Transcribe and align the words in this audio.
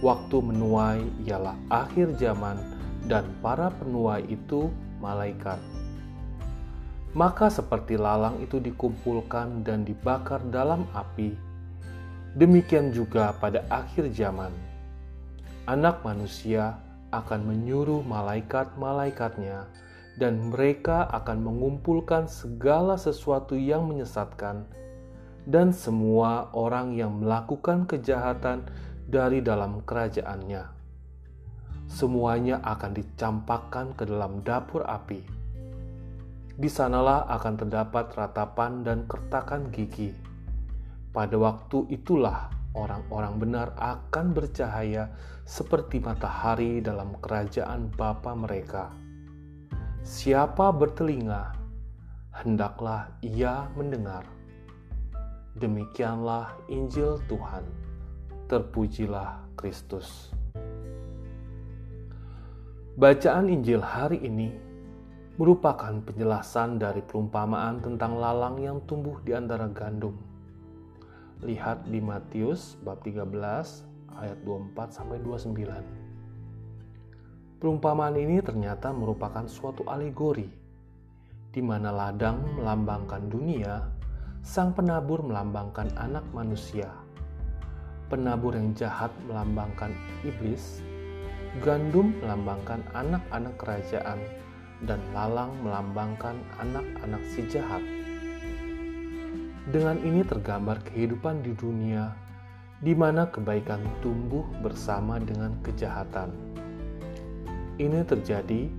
waktu 0.04 0.36
menuai 0.44 1.00
ialah 1.24 1.56
akhir 1.72 2.20
zaman 2.20 2.60
dan 3.08 3.24
para 3.40 3.72
penuai 3.72 4.28
itu 4.28 4.68
malaikat. 5.00 5.56
Maka 7.16 7.48
seperti 7.48 7.96
lalang 7.96 8.36
itu 8.44 8.60
dikumpulkan 8.60 9.64
dan 9.64 9.88
dibakar 9.88 10.44
dalam 10.52 10.84
api, 10.92 11.32
demikian 12.36 12.92
juga 12.92 13.32
pada 13.40 13.64
akhir 13.72 14.12
zaman. 14.12 14.52
Anak 15.64 16.04
manusia 16.04 16.76
akan 17.08 17.40
menyuruh 17.48 18.04
malaikat-malaikatnya 18.04 19.64
dan 20.20 20.52
mereka 20.52 21.08
akan 21.16 21.40
mengumpulkan 21.40 22.28
segala 22.28 23.00
sesuatu 23.00 23.56
yang 23.56 23.88
menyesatkan 23.88 24.68
dan 25.44 25.70
semua 25.70 26.48
orang 26.56 26.96
yang 26.96 27.20
melakukan 27.20 27.84
kejahatan 27.84 28.64
dari 29.04 29.44
dalam 29.44 29.84
kerajaannya. 29.84 30.62
Semuanya 31.84 32.64
akan 32.64 32.92
dicampakkan 32.96 33.92
ke 33.92 34.08
dalam 34.08 34.40
dapur 34.40 34.82
api. 34.88 35.20
Di 36.54 36.70
sanalah 36.70 37.28
akan 37.28 37.54
terdapat 37.60 38.14
ratapan 38.16 38.86
dan 38.86 39.04
kertakan 39.04 39.68
gigi. 39.68 40.14
Pada 41.12 41.36
waktu 41.36 41.86
itulah 41.92 42.50
orang-orang 42.74 43.34
benar 43.38 43.68
akan 43.78 44.34
bercahaya 44.34 45.12
seperti 45.44 46.00
matahari 46.00 46.80
dalam 46.80 47.14
kerajaan 47.20 47.92
Bapa 47.92 48.32
mereka. 48.32 48.90
Siapa 50.04 50.72
bertelinga, 50.72 51.54
hendaklah 52.32 53.12
ia 53.22 53.68
mendengar. 53.76 54.26
Demikianlah 55.54 56.50
Injil 56.66 57.22
Tuhan. 57.30 57.83
Terpujilah 58.54 59.58
Kristus. 59.58 60.30
Bacaan 62.94 63.50
Injil 63.50 63.82
hari 63.82 64.22
ini 64.22 64.54
merupakan 65.34 65.90
penjelasan 65.90 66.78
dari 66.78 67.02
perumpamaan 67.02 67.82
tentang 67.82 68.14
lalang 68.14 68.62
yang 68.62 68.78
tumbuh 68.86 69.18
di 69.26 69.34
antara 69.34 69.66
gandum. 69.66 70.14
Lihat 71.42 71.90
di 71.90 71.98
Matius 71.98 72.78
bab 72.78 73.02
13 73.02 73.26
ayat 74.22 74.38
24 74.46 75.02
sampai 75.02 75.18
29. 75.18 77.58
Perumpamaan 77.58 78.14
ini 78.14 78.38
ternyata 78.38 78.94
merupakan 78.94 79.50
suatu 79.50 79.82
alegori 79.90 80.46
di 81.50 81.58
mana 81.58 81.90
ladang 81.90 82.38
melambangkan 82.54 83.26
dunia, 83.26 83.82
sang 84.46 84.70
penabur 84.70 85.26
melambangkan 85.26 85.90
anak 85.98 86.22
manusia 86.30 87.02
penabur 88.14 88.54
yang 88.54 88.70
jahat 88.78 89.10
melambangkan 89.26 89.90
iblis, 90.22 90.78
gandum 91.58 92.14
melambangkan 92.22 92.78
anak-anak 92.94 93.58
kerajaan, 93.58 94.22
dan 94.86 95.02
lalang 95.10 95.50
melambangkan 95.66 96.38
anak-anak 96.62 97.18
si 97.26 97.42
jahat. 97.50 97.82
Dengan 99.66 99.98
ini 100.06 100.22
tergambar 100.22 100.78
kehidupan 100.86 101.42
di 101.42 101.58
dunia 101.58 102.14
di 102.78 102.94
mana 102.94 103.26
kebaikan 103.26 103.82
tumbuh 103.98 104.46
bersama 104.62 105.18
dengan 105.18 105.58
kejahatan. 105.66 106.30
Ini 107.82 108.06
terjadi 108.06 108.70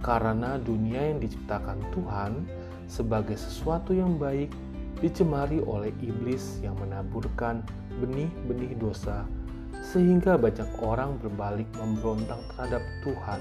karena 0.00 0.56
dunia 0.56 1.12
yang 1.12 1.20
diciptakan 1.20 1.84
Tuhan 1.92 2.32
sebagai 2.88 3.36
sesuatu 3.36 3.92
yang 3.92 4.16
baik 4.16 4.48
dicemari 5.04 5.60
oleh 5.60 5.92
iblis 6.00 6.62
yang 6.64 6.78
menaburkan 6.80 7.66
benih-benih 7.98 8.78
dosa 8.78 9.26
sehingga 9.82 10.36
banyak 10.36 10.68
orang 10.84 11.16
berbalik 11.22 11.68
memberontak 11.78 12.38
terhadap 12.52 12.82
Tuhan 13.06 13.40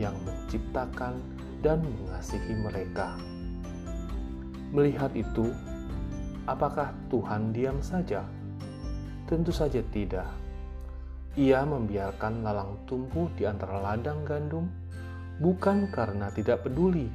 yang 0.00 0.16
menciptakan 0.24 1.20
dan 1.60 1.84
mengasihi 1.84 2.54
mereka. 2.56 3.18
Melihat 4.72 5.12
itu, 5.12 5.52
apakah 6.48 6.96
Tuhan 7.12 7.52
diam 7.52 7.78
saja? 7.84 8.24
Tentu 9.28 9.52
saja 9.52 9.84
tidak. 9.92 10.28
Ia 11.36 11.64
membiarkan 11.64 12.44
lalang 12.44 12.80
tumbuh 12.88 13.28
di 13.36 13.44
antara 13.44 13.80
ladang 13.80 14.24
gandum 14.24 14.68
bukan 15.40 15.88
karena 15.88 16.28
tidak 16.32 16.64
peduli, 16.64 17.08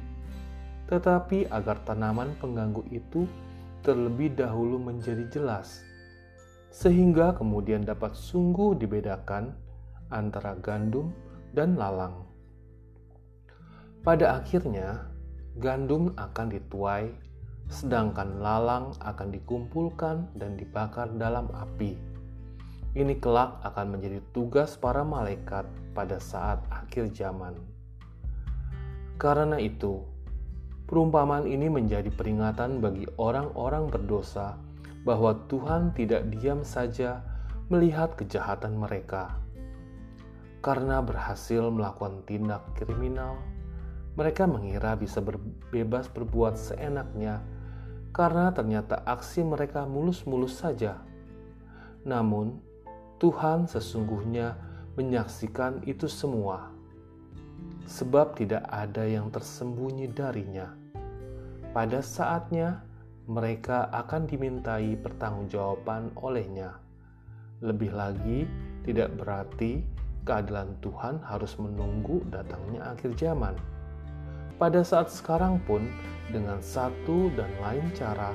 tetapi 0.90 1.46
agar 1.50 1.78
tanaman 1.86 2.34
pengganggu 2.42 2.82
itu 2.90 3.26
terlebih 3.82 4.34
dahulu 4.34 4.76
menjadi 4.76 5.24
jelas, 5.30 5.86
sehingga 6.68 7.34
kemudian 7.36 7.84
dapat 7.84 8.12
sungguh 8.14 8.76
dibedakan 8.76 9.56
antara 10.12 10.56
gandum 10.60 11.12
dan 11.56 11.76
lalang. 11.76 12.24
Pada 14.04 14.40
akhirnya, 14.40 15.08
gandum 15.58 16.14
akan 16.16 16.46
dituai, 16.48 17.12
sedangkan 17.68 18.40
lalang 18.40 18.96
akan 19.04 19.28
dikumpulkan 19.32 20.28
dan 20.38 20.56
dibakar 20.56 21.10
dalam 21.18 21.50
api. 21.52 21.98
Ini 22.96 23.14
kelak 23.20 23.60
akan 23.64 23.98
menjadi 23.98 24.24
tugas 24.32 24.80
para 24.80 25.04
malaikat 25.04 25.68
pada 25.92 26.16
saat 26.16 26.64
akhir 26.72 27.12
zaman. 27.12 27.52
Karena 29.20 29.60
itu, 29.60 30.08
Perumpamaan 30.88 31.44
ini 31.44 31.68
menjadi 31.68 32.08
peringatan 32.08 32.80
bagi 32.80 33.04
orang-orang 33.20 33.92
berdosa 33.92 34.56
bahwa 35.08 35.48
Tuhan 35.48 35.96
tidak 35.96 36.28
diam 36.28 36.60
saja 36.68 37.24
melihat 37.72 38.12
kejahatan 38.12 38.76
mereka. 38.76 39.40
Karena 40.60 41.00
berhasil 41.00 41.64
melakukan 41.72 42.28
tindak 42.28 42.60
kriminal, 42.76 43.40
mereka 44.20 44.44
mengira 44.44 44.92
bisa 45.00 45.24
bebas 45.72 46.12
berbuat 46.12 46.60
seenaknya 46.60 47.40
karena 48.12 48.52
ternyata 48.52 49.00
aksi 49.08 49.48
mereka 49.48 49.88
mulus-mulus 49.88 50.60
saja. 50.60 51.00
Namun, 52.04 52.60
Tuhan 53.16 53.64
sesungguhnya 53.64 54.60
menyaksikan 55.00 55.88
itu 55.88 56.04
semua 56.04 56.76
sebab 57.88 58.36
tidak 58.36 58.68
ada 58.68 59.08
yang 59.08 59.32
tersembunyi 59.32 60.12
darinya. 60.12 60.68
Pada 61.72 62.04
saatnya, 62.04 62.84
mereka 63.28 63.92
akan 63.92 64.24
dimintai 64.24 64.96
pertanggungjawaban 64.96 66.16
olehnya. 66.16 66.80
Lebih 67.60 67.92
lagi, 67.92 68.48
tidak 68.88 69.20
berarti 69.20 69.84
keadilan 70.24 70.72
Tuhan 70.80 71.20
harus 71.20 71.52
menunggu 71.60 72.24
datangnya 72.32 72.96
akhir 72.96 73.20
zaman. 73.20 73.52
Pada 74.56 74.80
saat 74.80 75.12
sekarang 75.12 75.60
pun, 75.68 75.84
dengan 76.32 76.64
satu 76.64 77.28
dan 77.36 77.52
lain 77.60 77.84
cara, 77.92 78.32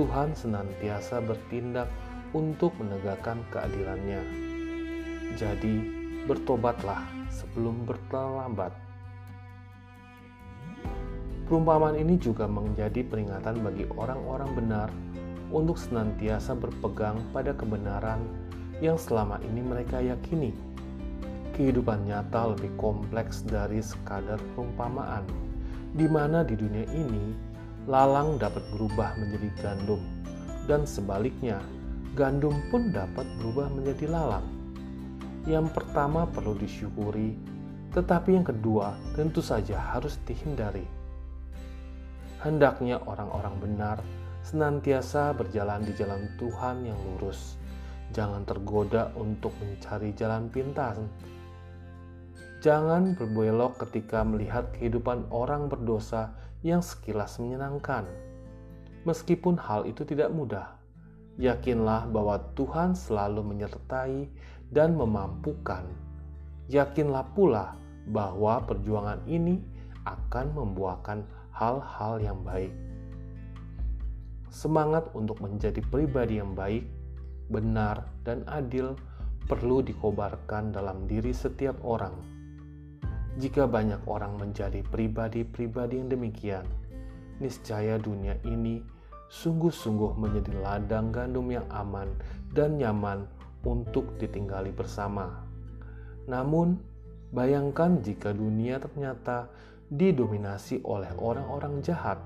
Tuhan 0.00 0.32
senantiasa 0.32 1.20
bertindak 1.20 1.92
untuk 2.32 2.72
menegakkan 2.80 3.44
keadilannya. 3.52 4.24
Jadi, 5.36 5.76
bertobatlah 6.24 7.04
sebelum 7.28 7.84
berterlambat. 7.84 8.72
Perumpamaan 11.50 11.98
ini 11.98 12.16
juga 12.16 12.46
menjadi 12.46 13.02
peringatan 13.02 13.60
bagi 13.60 13.84
orang-orang 13.98 14.50
benar 14.56 14.88
untuk 15.52 15.76
senantiasa 15.76 16.56
berpegang 16.56 17.20
pada 17.34 17.52
kebenaran 17.52 18.24
yang 18.80 18.96
selama 18.96 19.38
ini 19.46 19.60
mereka 19.60 20.00
yakini. 20.00 20.54
kehidupan 21.52 22.08
nyata 22.08 22.56
lebih 22.56 22.72
kompleks 22.80 23.44
dari 23.44 23.84
sekadar 23.84 24.40
perumpamaan, 24.56 25.22
di 25.92 26.08
mana 26.08 26.40
di 26.40 26.56
dunia 26.56 26.88
ini 26.96 27.36
lalang 27.84 28.40
dapat 28.40 28.64
berubah 28.72 29.12
menjadi 29.20 29.48
gandum, 29.60 30.00
dan 30.64 30.88
sebaliknya, 30.88 31.60
gandum 32.16 32.56
pun 32.72 32.88
dapat 32.88 33.28
berubah 33.36 33.68
menjadi 33.68 34.08
lalang. 34.08 34.46
Yang 35.44 35.74
pertama 35.74 36.24
perlu 36.24 36.56
disyukuri, 36.56 37.36
tetapi 37.92 38.38
yang 38.38 38.46
kedua 38.46 38.96
tentu 39.12 39.44
saja 39.44 39.76
harus 39.76 40.16
dihindari. 40.24 41.01
Hendaknya 42.42 42.98
orang-orang 43.06 43.54
benar 43.62 43.98
senantiasa 44.42 45.30
berjalan 45.30 45.86
di 45.86 45.94
jalan 45.94 46.26
Tuhan 46.42 46.82
yang 46.82 46.98
lurus. 46.98 47.54
Jangan 48.10 48.42
tergoda 48.42 49.14
untuk 49.14 49.54
mencari 49.62 50.10
jalan 50.18 50.50
pintas. 50.50 50.98
Jangan 52.58 53.14
berbelok 53.14 53.86
ketika 53.86 54.26
melihat 54.26 54.74
kehidupan 54.74 55.30
orang 55.30 55.70
berdosa 55.70 56.34
yang 56.66 56.82
sekilas 56.82 57.38
menyenangkan. 57.38 58.10
Meskipun 59.06 59.58
hal 59.58 59.86
itu 59.86 60.02
tidak 60.02 60.30
mudah, 60.34 60.74
yakinlah 61.38 62.10
bahwa 62.10 62.42
Tuhan 62.58 62.98
selalu 62.98 63.54
menyertai 63.54 64.26
dan 64.70 64.98
memampukan. 64.98 65.86
Yakinlah 66.66 67.34
pula 67.34 67.78
bahwa 68.10 68.62
perjuangan 68.66 69.22
ini 69.30 69.62
akan 70.06 70.54
membuahkan 70.54 71.22
hal-hal 71.52 72.20
yang 72.20 72.40
baik. 72.42 72.72
Semangat 74.52 75.08
untuk 75.16 75.40
menjadi 75.40 75.80
pribadi 75.80 76.40
yang 76.40 76.52
baik, 76.52 76.84
benar, 77.48 78.04
dan 78.24 78.44
adil 78.48 78.96
perlu 79.48 79.80
dikobarkan 79.80 80.72
dalam 80.72 81.08
diri 81.08 81.32
setiap 81.32 81.80
orang 81.84 82.32
jika 83.40 83.64
banyak 83.64 84.04
orang 84.04 84.36
menjadi 84.36 84.84
pribadi-pribadi 84.84 85.96
yang 85.96 86.12
demikian, 86.12 86.68
niscaya 87.40 87.96
dunia 87.96 88.36
ini 88.44 88.84
sungguh-sungguh 89.32 90.20
menjadi 90.20 90.52
ladang 90.60 91.08
gandum 91.08 91.48
yang 91.48 91.64
aman 91.72 92.12
dan 92.52 92.76
nyaman 92.76 93.24
untuk 93.64 94.20
ditinggali 94.20 94.68
bersama. 94.76 95.48
Namun, 96.28 96.76
bayangkan 97.32 98.04
jika 98.04 98.36
dunia 98.36 98.76
ternyata 98.76 99.48
didominasi 99.92 100.80
oleh 100.88 101.12
orang-orang 101.20 101.84
jahat, 101.84 102.16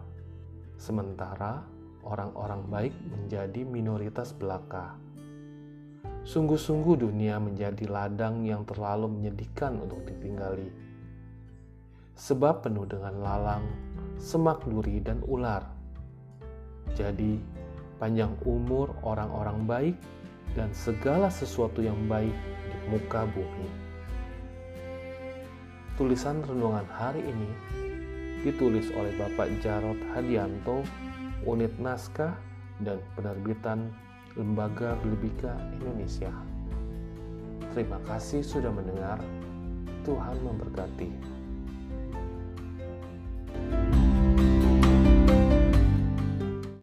sementara 0.79 1.67
orang-orang 2.07 2.63
baik 2.71 2.95
menjadi 3.11 3.67
minoritas 3.67 4.31
belaka. 4.31 4.95
Sungguh-sungguh 6.23 7.03
dunia 7.03 7.43
menjadi 7.43 7.91
ladang 7.91 8.47
yang 8.47 8.63
terlalu 8.63 9.11
menyedihkan 9.11 9.83
untuk 9.83 10.07
ditinggali 10.07 10.87
sebab 12.17 12.65
penuh 12.65 12.89
dengan 12.89 13.21
lalang, 13.21 13.65
semak 14.17 14.65
duri, 14.65 15.05
dan 15.05 15.21
ular. 15.29 15.63
Jadi, 16.97 17.37
panjang 18.01 18.33
umur 18.49 18.97
orang-orang 19.05 19.69
baik 19.69 19.97
dan 20.57 20.73
segala 20.73 21.29
sesuatu 21.29 21.85
yang 21.85 22.09
baik 22.09 22.33
di 22.33 22.77
muka 22.89 23.29
bumi. 23.29 23.86
Tulisan 25.97 26.45
renungan 26.45 26.85
hari 26.93 27.25
ini 27.25 27.49
ditulis 28.45 28.93
oleh 28.93 29.17
Bapak 29.17 29.49
Jarod 29.65 29.97
Hadianto, 30.13 30.85
Unit 31.49 31.73
Naskah 31.81 32.37
dan 32.85 33.01
Penerbitan 33.17 33.89
Lembaga 34.37 34.93
Belibika 35.01 35.57
Indonesia. 35.81 36.29
Terima 37.73 37.97
kasih 38.05 38.45
sudah 38.45 38.69
mendengar. 38.69 39.17
Tuhan 40.05 40.37
memberkati. 40.45 41.36